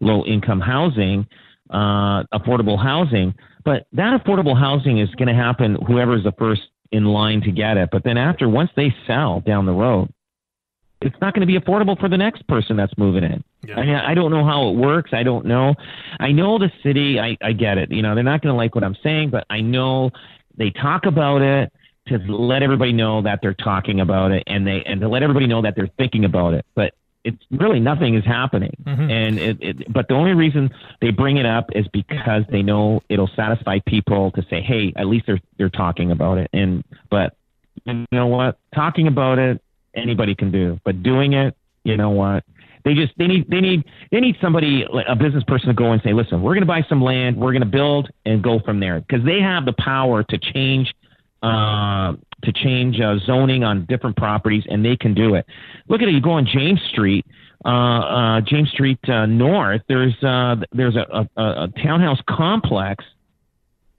[0.00, 1.26] low income housing,
[1.70, 3.34] uh, affordable housing.
[3.64, 7.76] But that affordable housing is going to happen whoever's the first in line to get
[7.76, 7.88] it.
[7.90, 10.12] But then after, once they sell down the road,
[11.02, 13.42] it's not going to be affordable for the next person that's moving in.
[13.66, 13.76] Yeah.
[13.76, 15.10] I mean, I don't know how it works.
[15.14, 15.74] I don't know.
[16.18, 17.18] I know the city.
[17.18, 17.90] I, I get it.
[17.90, 20.10] You know, they're not going to like what I'm saying, but I know
[20.56, 21.72] they talk about it
[22.08, 25.46] to let everybody know that they're talking about it and they and to let everybody
[25.46, 26.64] know that they're thinking about it.
[26.74, 28.74] But it's really nothing is happening.
[28.86, 29.10] Mhm.
[29.10, 33.02] And it, it but the only reason they bring it up is because they know
[33.08, 37.34] it'll satisfy people to say, "Hey, at least they're they're talking about it." And but
[37.84, 38.58] you know what?
[38.74, 39.62] Talking about it
[39.94, 42.44] anybody can do, but doing it, you know what?
[42.84, 46.00] They just they need they need they need somebody a business person to go and
[46.02, 48.80] say, "Listen, we're going to buy some land, we're going to build and go from
[48.80, 50.94] there." Because they have the power to change
[51.42, 55.46] uh, to change uh, zoning on different properties, and they can do it.
[55.88, 56.12] Look at it.
[56.12, 57.26] You go on James Street,
[57.64, 59.82] uh, uh, James Street uh, North.
[59.88, 63.04] There's uh, there's a, a, a townhouse complex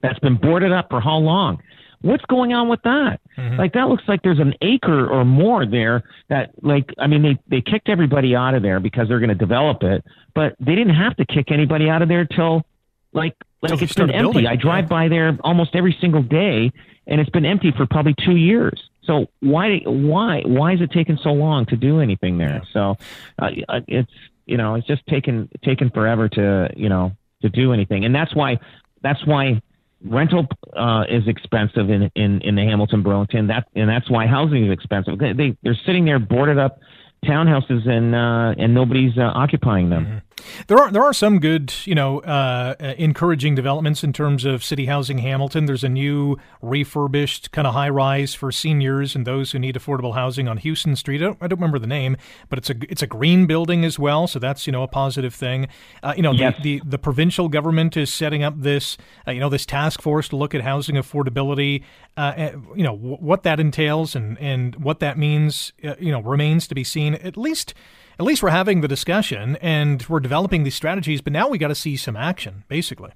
[0.02, 1.62] that's been boarded up for how long?
[2.00, 3.20] What's going on with that?
[3.38, 3.58] Mhm.
[3.58, 7.38] Like that looks like there's an acre or more there that like I mean they
[7.46, 10.96] they kicked everybody out of there because they're going to develop it, but they didn't
[10.96, 12.66] have to kick anybody out of there till
[13.12, 13.36] like
[13.70, 14.22] like it's been empty.
[14.22, 16.72] building I drive by there almost every single day
[17.06, 18.80] and it's been empty for probably 2 years.
[19.04, 22.62] So why why why is it taking so long to do anything there?
[22.72, 22.96] So
[23.38, 23.50] uh,
[23.88, 24.12] it's
[24.46, 28.04] you know, it's just taken taken forever to, you know, to do anything.
[28.04, 28.58] And that's why
[29.02, 29.60] that's why
[30.04, 30.46] rental
[30.76, 33.48] uh, is expensive in, in, in the Hamilton Burlington.
[33.48, 35.18] That and that's why housing is expensive.
[35.18, 36.80] They, they they're sitting there boarded up
[37.24, 40.22] townhouses and uh, and nobody's uh, occupying them.
[40.66, 44.62] There are there are some good, you know, uh, uh, encouraging developments in terms of
[44.64, 45.18] city housing.
[45.18, 49.74] Hamilton, there's a new refurbished kind of high rise for seniors and those who need
[49.76, 51.20] affordable housing on Hughson Street.
[51.22, 52.16] I don't, I don't remember the name,
[52.48, 55.34] but it's a it's a green building as well, so that's you know a positive
[55.34, 55.68] thing.
[56.02, 56.56] Uh, you know, Yes.
[56.62, 60.28] the, the the provincial government is setting up this uh, you know this task force
[60.30, 61.82] to look at housing affordability.
[62.16, 65.72] Uh, uh, you know w- what that entails and and what that means.
[65.84, 67.14] Uh, you know remains to be seen.
[67.14, 67.74] At least
[68.18, 71.68] at least we're having the discussion and we're developing these strategies, but now we got
[71.68, 73.10] to see some action, basically.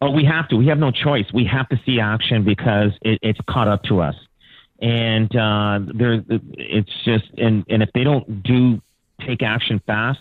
[0.00, 0.56] Oh, we have to.
[0.56, 1.24] We have no choice.
[1.32, 4.14] We have to see action because it, it's caught up to us,
[4.80, 8.82] and uh, there, it's just and and if they don't do
[9.26, 10.20] take action fast,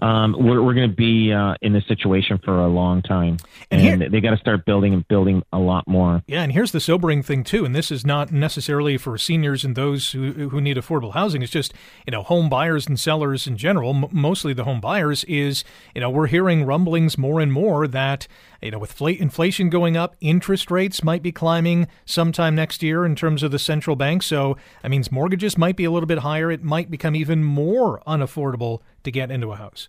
[0.00, 3.36] um, we're we're going to be uh, in this situation for a long time,
[3.70, 6.22] And and, here- they got to start building and building a lot more.
[6.26, 9.76] Yeah, and here's the sobering thing too, and this is not necessarily for seniors and
[9.76, 11.42] those who who need affordable housing.
[11.42, 11.72] It's just
[12.06, 13.90] you know home buyers and sellers in general.
[13.94, 15.62] M- mostly the home buyers is
[15.94, 18.26] you know we're hearing rumblings more and more that
[18.60, 23.04] you know with fla- inflation going up, interest rates might be climbing sometime next year
[23.06, 24.22] in terms of the central bank.
[24.24, 26.50] So that means mortgages might be a little bit higher.
[26.50, 29.88] It might become even more unaffordable to get into a house.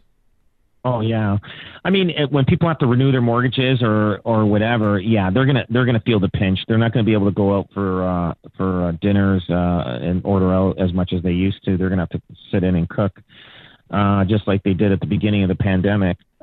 [0.86, 1.40] Oh yeah,
[1.84, 5.48] I mean it, when people have to renew their mortgages or or whatever, yeah, they're
[5.48, 6.60] gonna they're gonna feel the pinch.
[6.68, 10.24] They're not gonna be able to go out for uh, for uh, dinners uh, and
[10.24, 11.76] order out as much as they used to.
[11.76, 13.20] They're gonna have to sit in and cook,
[13.90, 16.18] uh, just like they did at the beginning of the pandemic.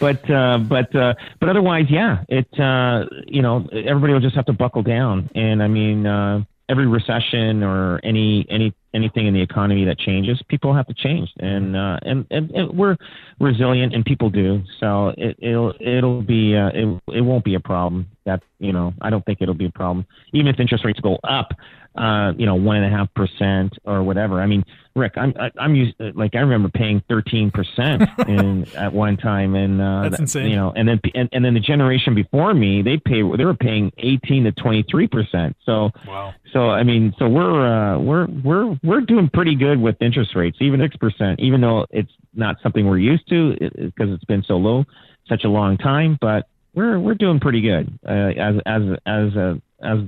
[0.00, 4.46] but uh, but uh, but otherwise, yeah, it uh, you know everybody will just have
[4.46, 5.28] to buckle down.
[5.34, 10.40] And I mean, uh, every recession or any any anything in the economy that changes,
[10.48, 12.96] people have to change, and uh, and, and and we're
[13.40, 14.62] resilient, and people do.
[14.80, 18.06] So it, it'll it'll be uh, it it won't be a problem.
[18.24, 21.18] That you know, I don't think it'll be a problem, even if interest rates go
[21.24, 21.48] up.
[21.96, 24.40] Uh, you know, one and a half percent or whatever.
[24.40, 24.64] I mean,
[24.96, 29.54] Rick, I'm I, I'm used like I remember paying thirteen percent in at one time,
[29.54, 30.50] and uh, That's insane.
[30.50, 33.54] You know, and then and, and then the generation before me, they pay they were
[33.54, 35.56] paying eighteen to twenty three percent.
[35.64, 36.34] So Wow.
[36.52, 40.58] so I mean, so we're uh, we're we're we're doing pretty good with interest rates,
[40.60, 44.54] even six percent, even though it's not something we're used to because it's been so
[44.54, 44.84] low
[45.28, 46.18] such a long time.
[46.20, 49.98] But we're we're doing pretty good uh, as as as uh, as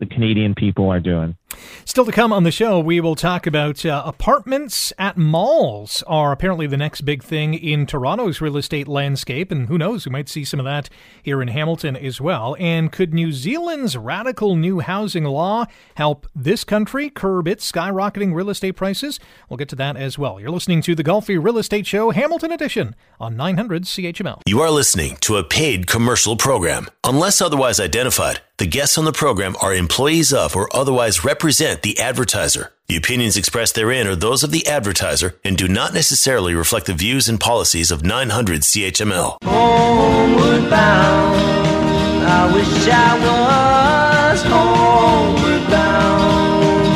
[0.00, 1.36] the Canadian people are doing.
[1.84, 6.32] Still to come on the show, we will talk about uh, apartments at malls are
[6.32, 10.28] apparently the next big thing in Toronto's real estate landscape, and who knows, we might
[10.28, 10.88] see some of that
[11.22, 12.56] here in Hamilton as well.
[12.58, 18.50] And could New Zealand's radical new housing law help this country curb its skyrocketing real
[18.50, 19.20] estate prices?
[19.48, 20.40] We'll get to that as well.
[20.40, 24.42] You're listening to the Golfi Real Estate Show, Hamilton Edition, on 900 CHML.
[24.46, 26.88] You are listening to a paid commercial program.
[27.04, 31.24] Unless otherwise identified, the guests on the program are employees of or otherwise
[31.54, 32.72] represent the advertiser.
[32.88, 36.94] The opinions expressed therein are those of the advertiser and do not necessarily reflect the
[36.94, 39.36] views and policies of 900 CHML.
[39.44, 46.86] Homeward bound, I wish I was homeward bound.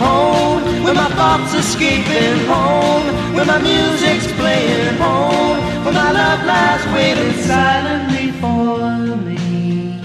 [0.00, 6.86] Home, where my thoughts escaping home, where my music's playing home, where my love lies
[6.94, 7.24] waiting.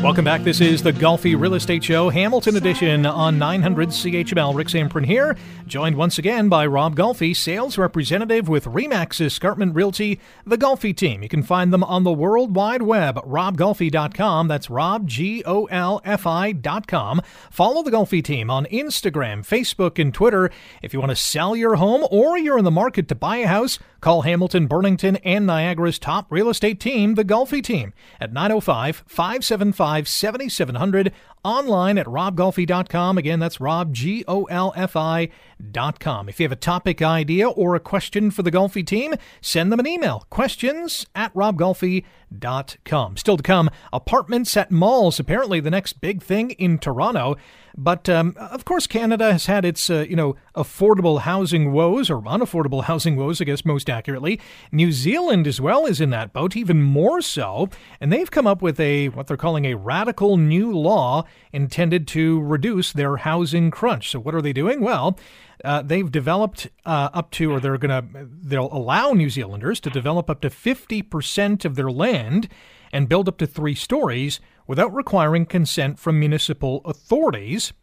[0.02, 0.44] Welcome back.
[0.44, 4.56] This is the Golfi Real Estate Show, Hamilton Edition on 900 CHML.
[4.56, 5.36] Rick Zamperin here,
[5.68, 11.22] joined once again by Rob Golfi, sales representative with Remax Escarpment Realty, the Golfi team.
[11.22, 14.48] You can find them on the World Wide Web, robgolfi.com.
[14.48, 17.22] That's Rob, G O L F I.com.
[17.52, 20.50] Follow the Golfi team on Instagram, Facebook, and Twitter.
[20.82, 23.48] If you want to sell your home or you're in the market to buy a
[23.48, 29.04] house, call Hamilton, Burlington, and Niagara's top real estate team, the Golfi team, at 905
[29.06, 31.12] 575 7700
[31.44, 33.18] online at robgolfi.com.
[33.18, 36.30] Again, that's rob, G O L F I.com.
[36.30, 39.80] If you have a topic idea or a question for the Golfi team, send them
[39.80, 43.18] an email questions at robgolfi.com.
[43.18, 47.36] Still to come, apartments at malls, apparently the next big thing in Toronto.
[47.78, 52.22] But um, of course, Canada has had its uh, you know affordable housing woes or
[52.24, 54.40] unaffordable housing woes, I guess most accurately.
[54.72, 57.70] New Zealand as well is in that boat, even more so,
[58.02, 62.42] and they've come up with a what they're calling a radical new law intended to
[62.42, 64.10] reduce their housing crunch.
[64.10, 64.82] So what are they doing?
[64.82, 65.18] Well.
[65.62, 69.90] Uh, they've developed uh, up to, or they're going to, they'll allow New Zealanders to
[69.90, 72.48] develop up to 50% of their land
[72.94, 77.74] and build up to three stories without requiring consent from municipal authorities.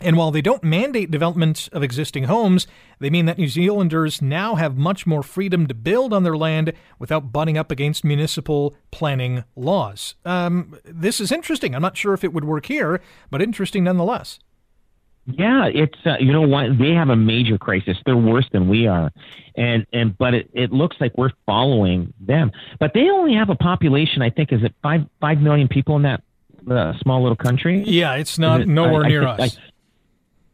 [0.00, 2.66] And while they don't mandate development of existing homes,
[2.98, 6.72] they mean that New Zealanders now have much more freedom to build on their land
[6.98, 10.14] without butting up against municipal planning laws.
[10.24, 11.74] Um, this is interesting.
[11.74, 14.38] I'm not sure if it would work here, but interesting nonetheless.
[15.26, 17.96] Yeah, it's uh, you know what they have a major crisis.
[18.06, 19.10] They're worse than we are,
[19.56, 22.52] and and but it, it looks like we're following them.
[22.78, 24.22] But they only have a population.
[24.22, 26.22] I think is it five five million people in that
[26.70, 27.82] uh, small little country.
[27.84, 29.58] Yeah, it's not it, nowhere I, near I us.
[29.58, 29.62] I,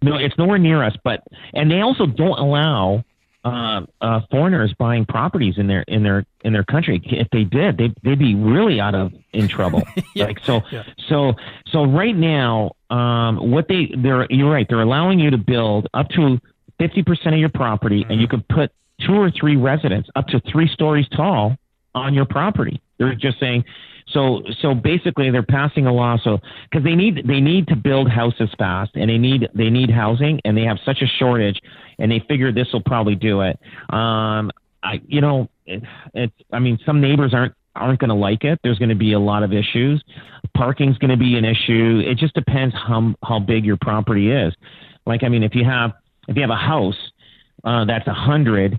[0.03, 0.95] no, it's nowhere near us.
[1.05, 1.23] But
[1.55, 3.05] and they also don't allow
[3.45, 7.01] uh, uh, foreigners buying properties in their in their in their country.
[7.05, 9.83] If they did, they they'd be really out of in trouble.
[10.15, 10.27] yeah.
[10.27, 10.85] Like so, yeah.
[11.09, 11.35] so
[11.67, 14.67] so right now, um, what they they're you're right.
[14.69, 16.41] They're allowing you to build up to
[16.79, 18.12] fifty percent of your property, mm-hmm.
[18.12, 18.71] and you can put
[19.05, 21.57] two or three residents up to three stories tall
[21.95, 22.81] on your property.
[22.99, 23.65] They're just saying
[24.09, 26.38] so so basically, they're passing a law so
[26.71, 30.41] because they need they need to build houses fast and they need they need housing
[30.45, 31.61] and they have such a shortage
[31.99, 33.59] and they figure this will probably do it.
[33.91, 34.51] Um,
[34.83, 35.83] I you know it,
[36.15, 38.59] it's I mean some neighbors aren't aren't going to like it.
[38.62, 40.03] There's going to be a lot of issues.
[40.55, 42.03] Parking's going to be an issue.
[42.05, 44.53] It just depends how how big your property is.
[45.07, 45.93] Like I mean, if you have
[46.29, 46.97] if you have a house
[47.65, 48.79] uh, that's a hundred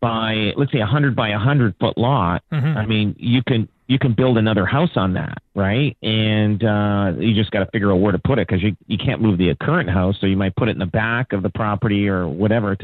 [0.00, 2.78] by let's say a hundred by a hundred foot lot, mm-hmm.
[2.78, 5.96] I mean you can you can build another house on that, right?
[6.02, 8.98] And uh, you just got to figure out where to put it because you you
[8.98, 11.50] can't move the current house, so you might put it in the back of the
[11.50, 12.76] property or whatever.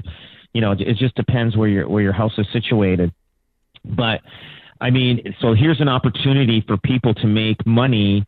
[0.52, 3.12] You know, it just depends where your where your house is situated.
[3.84, 4.20] But
[4.80, 8.26] I mean, so here's an opportunity for people to make money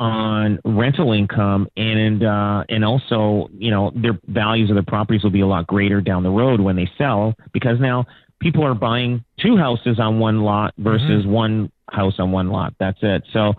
[0.00, 5.30] on rental income and uh, and also you know their values of their properties will
[5.30, 8.06] be a lot greater down the road when they sell because now
[8.40, 11.30] people are buying two houses on one lot versus mm-hmm.
[11.30, 12.74] one house on one lot.
[12.78, 13.24] That's it.
[13.32, 13.54] So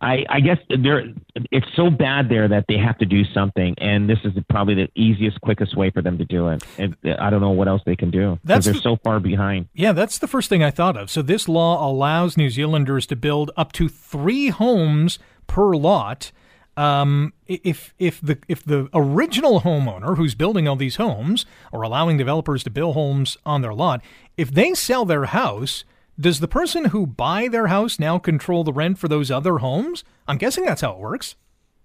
[0.00, 1.04] I, I guess there
[1.50, 4.88] it's so bad there that they have to do something, and this is probably the
[4.94, 6.64] easiest, quickest way for them to do it.
[6.78, 9.68] And I don't know what else they can do because they're so far behind.
[9.74, 11.10] Yeah, that's the first thing I thought of.
[11.10, 15.18] So this law allows New Zealanders to build up to three homes
[15.50, 16.30] per lot.
[16.76, 22.16] Um, if if the if the original homeowner who's building all these homes or allowing
[22.16, 24.00] developers to build homes on their lot,
[24.36, 25.84] if they sell their house,
[26.18, 30.04] does the person who buy their house now control the rent for those other homes?
[30.28, 31.34] I'm guessing that's how it works.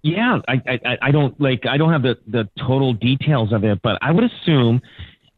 [0.02, 3.80] Yeah, I, I, I don't like I don't have the, the total details of it,
[3.82, 4.80] but I would assume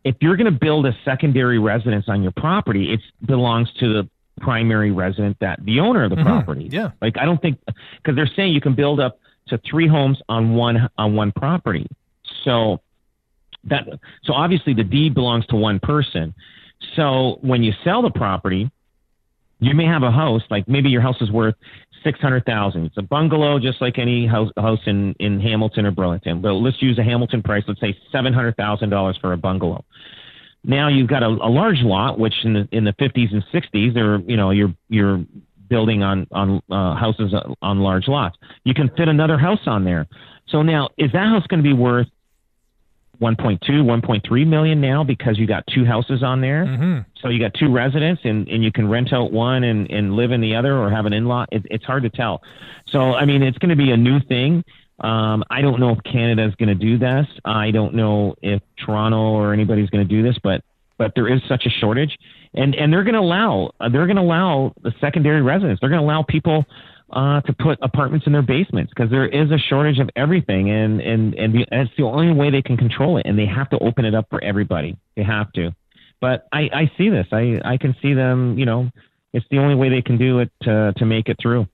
[0.04, 4.08] if you're going to build a secondary residence on your property, it belongs to the
[4.38, 6.26] primary resident that the owner of the mm-hmm.
[6.26, 6.68] property.
[6.70, 10.18] Yeah, like I don't think because they're saying you can build up to three homes
[10.28, 11.86] on one on one property.
[12.44, 12.80] So
[13.64, 13.86] that
[14.24, 16.34] so obviously the deed belongs to one person.
[16.94, 18.70] So when you sell the property,
[19.60, 21.54] you may have a house like maybe your house is worth
[22.04, 22.86] six hundred thousand.
[22.86, 26.40] It's a bungalow, just like any house house in in Hamilton or Burlington.
[26.40, 27.64] But let's use a Hamilton price.
[27.66, 29.84] Let's say seven hundred thousand dollars for a bungalow.
[30.64, 33.96] Now you've got a, a large lot, which in the in the fifties and sixties,
[33.96, 35.24] are you know you're you're
[35.68, 38.36] building on on uh, houses on large lots.
[38.64, 40.06] You can fit another house on there.
[40.48, 42.08] So now is that house going to be worth
[43.20, 46.64] 1.2, 1.3 million now because you got two houses on there.
[46.64, 46.98] Mm-hmm.
[47.20, 50.30] So you got two residents and, and you can rent out one and, and live
[50.30, 51.46] in the other or have an in-law.
[51.50, 52.42] It, it's hard to tell.
[52.86, 54.62] So, I mean, it's going to be a new thing.
[55.00, 57.26] Um, I don't know if Canada is going to do this.
[57.44, 60.62] I don't know if Toronto or anybody's going to do this, but,
[60.96, 62.16] but there is such a shortage
[62.54, 65.80] and, and they're going to allow, they're going to allow the secondary residents.
[65.80, 66.66] They're going to allow people
[67.12, 71.00] uh, to put apartments in their basements because there is a shortage of everything, and
[71.00, 73.70] and and, the, and it's the only way they can control it, and they have
[73.70, 74.96] to open it up for everybody.
[75.16, 75.74] They have to.
[76.20, 77.26] But I, I see this.
[77.32, 78.58] I, I can see them.
[78.58, 78.90] You know,
[79.32, 81.66] it's the only way they can do it to to make it through.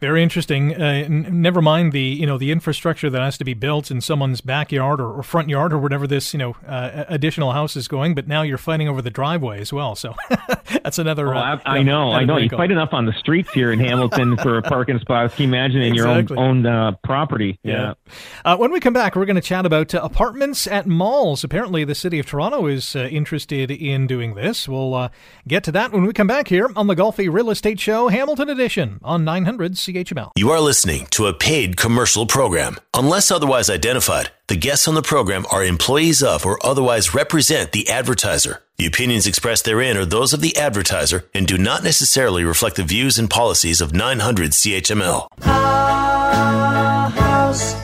[0.00, 0.74] Very interesting.
[0.74, 4.00] Uh, n- never mind the you know the infrastructure that has to be built in
[4.00, 7.88] someone's backyard or, or front yard or whatever this you know uh, additional house is
[7.88, 8.14] going.
[8.14, 9.94] But now you're fighting over the driveway as well.
[9.94, 10.14] So
[10.82, 11.34] that's another.
[11.34, 12.36] Oh, uh, I, I, know, I know.
[12.36, 15.32] You fight enough on the streets here in Hamilton for a parking spot.
[15.32, 16.36] Can you imagine in exactly.
[16.36, 17.58] your own, own uh, property?
[17.62, 17.94] Yeah.
[18.06, 18.12] yeah.
[18.44, 21.44] Uh, when we come back, we're going to chat about uh, apartments at malls.
[21.44, 24.68] Apparently, the city of Toronto is interested in doing this.
[24.68, 25.10] We'll
[25.46, 28.48] get to that when we come back here on the Golfi Real Estate Show, Hamilton
[28.48, 30.32] Edition on 900 CHML.
[30.36, 32.78] You are listening to a paid commercial program.
[32.94, 37.88] Unless otherwise identified, the guests on the program are employees of or otherwise represent the
[37.90, 38.62] advertiser.
[38.78, 42.82] The opinions expressed therein are those of the advertiser and do not necessarily reflect the
[42.82, 45.28] views and policies of 900 CHML.
[45.42, 47.74] Our house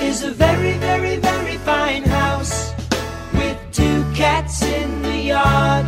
[0.00, 2.74] is a very, very, very fine house
[3.32, 5.86] with two cats in the yard.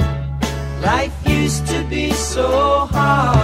[0.82, 3.39] Life used to be so hard.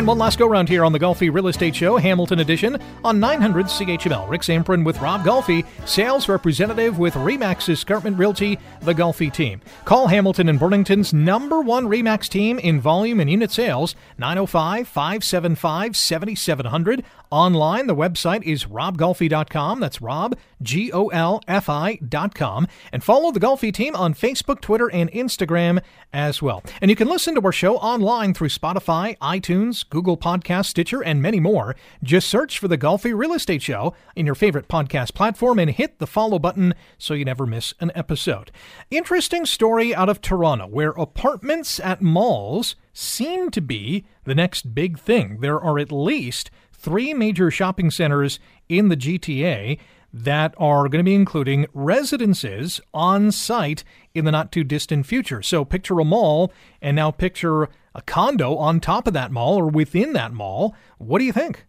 [0.00, 3.20] And one last go round here on the Golfi Real Estate Show, Hamilton Edition, on
[3.20, 4.30] 900 CHML.
[4.30, 9.60] Rick Zamperin with Rob Golfi, sales representative with Remax Escarpment Realty, the Golfi team.
[9.84, 15.94] Call Hamilton and Burlington's number one Remax team in volume and unit sales, 905 575
[15.94, 17.04] 7700.
[17.30, 19.78] Online, the website is robgolfi.com.
[19.78, 22.66] That's Rob, G O L F I.com.
[22.92, 25.80] And follow the Golfi team on Facebook, Twitter, and Instagram
[26.12, 26.64] as well.
[26.80, 31.22] And you can listen to our show online through Spotify, iTunes, Google Podcast, Stitcher, and
[31.22, 31.76] many more.
[32.02, 36.00] Just search for the Golfi Real Estate Show in your favorite podcast platform and hit
[36.00, 38.50] the follow button so you never miss an episode.
[38.90, 44.98] Interesting story out of Toronto where apartments at malls seem to be the next big
[44.98, 45.38] thing.
[45.40, 46.50] There are at least
[46.80, 49.78] three major shopping centers in the GTA
[50.12, 55.42] that are going to be including residences on site in the not too distant future.
[55.42, 56.52] So picture a mall
[56.82, 60.74] and now picture a condo on top of that mall or within that mall.
[60.98, 61.66] What do you think?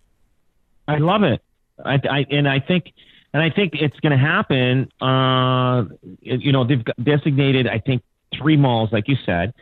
[0.88, 1.42] I love it.
[1.84, 2.86] I, I and I think
[3.34, 4.90] and I think it's going to happen.
[5.02, 5.86] Uh,
[6.22, 8.02] you know, they've designated I think
[8.38, 9.54] three malls, like you said.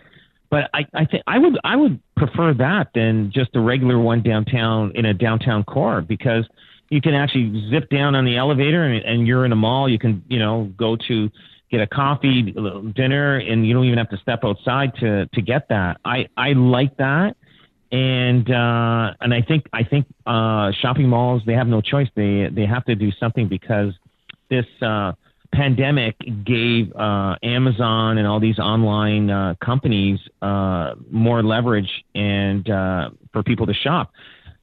[0.50, 4.24] But I, I think I would I would prefer that than just a regular one
[4.24, 6.46] downtown in a downtown core because
[6.90, 9.88] you can actually zip down on the elevator and, and you're in a mall.
[9.88, 11.30] You can you know go to
[11.70, 12.52] get a coffee,
[12.96, 16.02] dinner, and you don't even have to step outside to to get that.
[16.04, 17.36] I I like that,
[17.92, 22.08] and uh, and I think I think uh, shopping malls they have no choice.
[22.16, 23.94] They they have to do something because
[24.50, 24.66] this.
[24.82, 25.14] Uh,
[25.54, 33.10] pandemic gave uh, Amazon and all these online uh, companies uh, more leverage and uh,
[33.34, 34.12] for people to shop.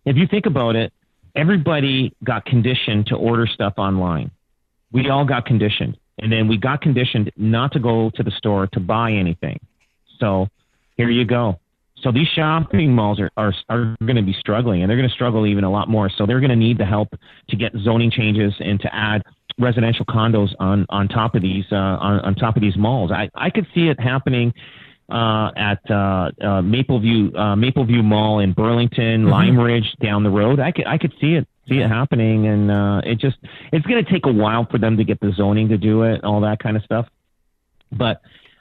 [0.05, 0.93] If you think about it,
[1.35, 4.31] everybody got conditioned to order stuff online.
[4.93, 8.69] We all got conditioned, and then we got conditioned not to go to the store
[8.69, 9.59] to buy anything.
[10.21, 10.49] So
[10.97, 11.59] here you go.
[12.03, 15.15] So these shopping malls are are, are going to be struggling, and they're going to
[15.15, 16.11] struggle even a lot more.
[16.17, 17.09] So they're going to need the help
[17.49, 19.23] to get zoning changes and to add
[19.59, 23.11] residential condos on on top of these uh, on, on top of these malls.
[23.11, 24.53] I I could see it happening
[25.09, 29.31] uh, at uh, uh, Mapleview uh, Mapleview Mall in Burlington, mm-hmm.
[29.31, 30.61] Lime Ridge down the road.
[30.61, 33.37] I could I could see it see it happening, and uh, it just
[33.73, 36.25] it's going to take a while for them to get the zoning to do it,
[36.25, 37.07] all that kind of stuff.
[37.93, 38.21] But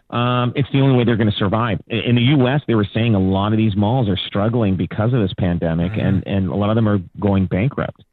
[0.10, 1.80] um, it's the only way they're going to survive.
[1.88, 5.22] In the U.S., they were saying a lot of these malls are struggling because of
[5.22, 6.08] this pandemic, mm-hmm.
[6.08, 8.04] and and a lot of them are going bankrupt.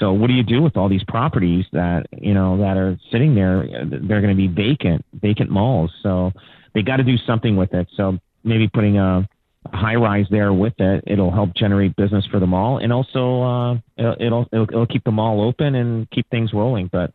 [0.00, 3.34] So what do you do with all these properties that you know that are sitting
[3.34, 3.68] there?
[3.84, 5.92] They're going to be vacant, vacant malls.
[6.02, 6.32] So
[6.74, 7.86] they got to do something with it.
[7.96, 9.28] So maybe putting a,
[9.72, 13.74] high rise there with it, it'll help generate business for the mall, and also uh,
[13.98, 16.88] it'll, it'll it'll keep the mall open and keep things rolling.
[16.90, 17.12] But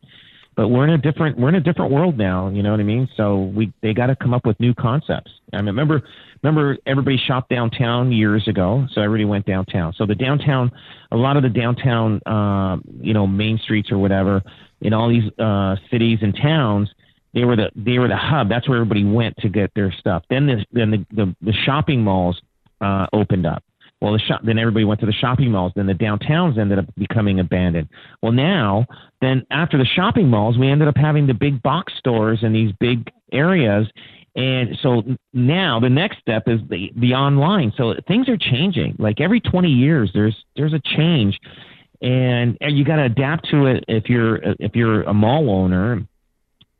[0.56, 2.50] but we're in a different we're in a different world now.
[2.50, 3.08] You know what I mean?
[3.18, 5.32] So we they got to come up with new concepts.
[5.54, 6.02] I mean, remember
[6.42, 9.94] remember everybody shopped downtown years ago, so everybody went downtown.
[9.94, 10.72] So the downtown,
[11.12, 14.42] a lot of the downtown, uh, you know, main streets or whatever
[14.82, 16.90] in all these uh, cities and towns,
[17.34, 18.50] they were the they were the hub.
[18.50, 20.24] That's where everybody went to get their stuff.
[20.30, 22.42] Then the then the the, the shopping malls
[22.82, 23.64] uh, opened up.
[24.02, 25.72] Well, the shop, then everybody went to the shopping malls.
[25.76, 27.90] Then the downtowns ended up becoming abandoned.
[28.22, 28.86] Well, now,
[29.22, 32.72] then after the shopping malls, we ended up having the big box stores in these
[32.80, 33.88] big areas.
[34.36, 37.72] And so now the next step is the, the online.
[37.78, 38.96] So things are changing.
[39.00, 41.40] Like every 20 years, there's there's a change,
[42.02, 43.86] and you got to adapt to it.
[43.88, 46.06] If you're if you're a mall owner,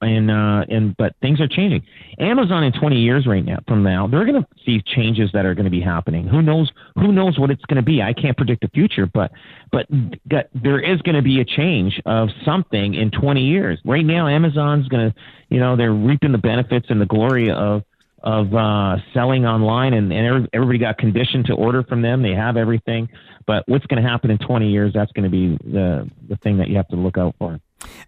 [0.06, 1.84] and uh, and but things are changing.
[2.20, 5.56] Amazon in 20 years right now from now, they're going to see changes that are
[5.56, 6.28] going to be happening.
[6.28, 6.72] Who knows?
[6.96, 8.02] Who knows what it's going to be?
[8.02, 9.32] I can't predict the future, but
[9.72, 13.80] but there is going to be a change of something in 20 years.
[13.84, 15.18] Right now, Amazon's going to,
[15.50, 17.84] you know, they're reaping the benefits and the glory of
[18.24, 22.24] of uh, selling online, and, and everybody got conditioned to order from them.
[22.24, 23.08] They have everything,
[23.46, 24.94] but what's going to happen in 20 years?
[24.94, 27.60] That's going to be the the thing that you have to look out for.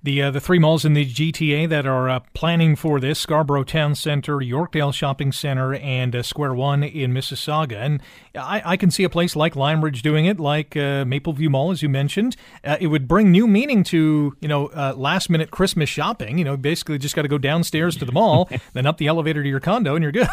[0.04, 3.64] The uh, the three malls in the GTA that are uh, planning for this: Scarborough
[3.64, 7.78] Town Center, Yorkdale Shopping Center, and uh, Square One in Mississauga.
[7.78, 8.02] And
[8.36, 11.72] I, I, can see a place like Lime Ridge doing it, like uh, Mapleview Mall,
[11.72, 12.36] as you mentioned.
[12.64, 16.38] Uh, it would bring new meaning to you know uh, last minute Christmas shopping.
[16.38, 19.44] You know, basically just got to go downstairs to the mall, then up the elevator
[19.44, 20.28] to your condo, and you're good.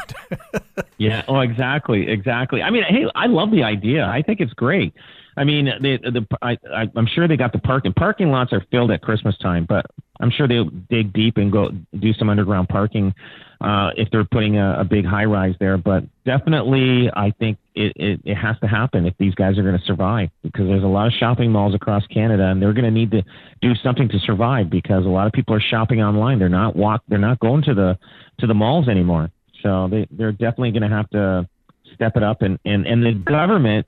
[0.98, 1.24] yeah.
[1.28, 2.62] Oh, exactly, exactly.
[2.62, 4.04] I mean, hey, I love the idea.
[4.06, 4.94] I think it's great.
[5.36, 8.64] I mean, the the I, I I'm sure they got the parking parking lots are
[8.70, 9.86] filled at Christmas time, but
[10.20, 13.14] I'm sure they'll dig deep and go do some underground parking
[13.60, 15.76] uh, if they're putting a, a big high rise there.
[15.76, 19.78] But definitely, I think it, it, it has to happen if these guys are going
[19.78, 22.90] to survive because there's a lot of shopping malls across Canada and they're going to
[22.90, 23.22] need to
[23.60, 26.38] do something to survive because a lot of people are shopping online.
[26.38, 27.02] They're not walk.
[27.08, 27.98] They're not going to the
[28.38, 29.30] to the malls anymore.
[29.62, 31.48] So they they're definitely going to have to
[31.94, 33.86] step it up and and and the government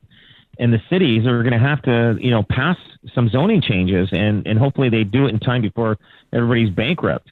[0.59, 2.77] and the cities are going to have to, you know, pass
[3.15, 5.99] some zoning changes, and and hopefully they do it in time before
[6.33, 7.31] everybody's bankrupt.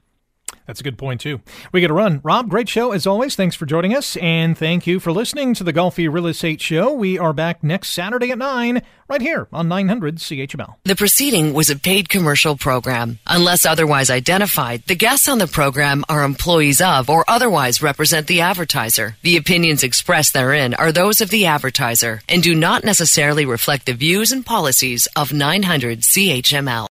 [0.66, 1.40] That's a good point, too.
[1.72, 2.20] We get a run.
[2.24, 3.36] Rob, great show as always.
[3.36, 4.16] Thanks for joining us.
[4.16, 6.92] And thank you for listening to the Golfi Real Estate Show.
[6.92, 10.76] We are back next Saturday at 9, right here on 900 CHML.
[10.84, 13.18] The proceeding was a paid commercial program.
[13.26, 18.40] Unless otherwise identified, the guests on the program are employees of or otherwise represent the
[18.40, 19.16] advertiser.
[19.22, 23.92] The opinions expressed therein are those of the advertiser and do not necessarily reflect the
[23.92, 26.86] views and policies of 900 CHML.